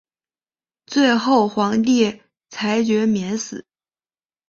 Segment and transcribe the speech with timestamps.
[0.87, 3.67] 最后皇帝裁决免死。